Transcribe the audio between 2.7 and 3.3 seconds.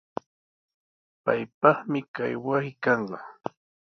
kanqa.